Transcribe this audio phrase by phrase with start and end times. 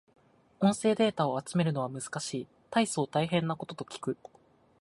[0.59, 2.47] 音声データを集めるのは難しい。
[2.71, 4.17] 大層大変なことと聞く。